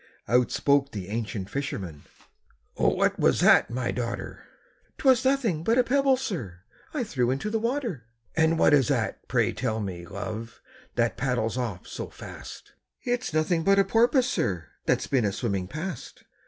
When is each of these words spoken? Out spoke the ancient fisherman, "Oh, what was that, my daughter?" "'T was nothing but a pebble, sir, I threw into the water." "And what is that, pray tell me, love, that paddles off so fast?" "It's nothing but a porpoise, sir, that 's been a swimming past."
Out 0.27 0.49
spoke 0.49 0.93
the 0.93 1.09
ancient 1.09 1.47
fisherman, 1.51 2.05
"Oh, 2.75 2.89
what 2.95 3.19
was 3.19 3.39
that, 3.41 3.69
my 3.69 3.91
daughter?" 3.91 4.43
"'T 4.97 5.07
was 5.07 5.23
nothing 5.23 5.63
but 5.63 5.77
a 5.77 5.83
pebble, 5.83 6.17
sir, 6.17 6.61
I 6.91 7.03
threw 7.03 7.29
into 7.29 7.51
the 7.51 7.59
water." 7.59 8.05
"And 8.35 8.57
what 8.57 8.73
is 8.73 8.87
that, 8.87 9.27
pray 9.27 9.53
tell 9.53 9.79
me, 9.79 10.07
love, 10.07 10.59
that 10.95 11.17
paddles 11.17 11.55
off 11.55 11.85
so 11.85 12.09
fast?" 12.09 12.71
"It's 13.03 13.31
nothing 13.31 13.63
but 13.63 13.77
a 13.77 13.83
porpoise, 13.83 14.25
sir, 14.27 14.69
that 14.87 15.03
's 15.03 15.05
been 15.05 15.23
a 15.23 15.31
swimming 15.31 15.67
past." 15.67 16.23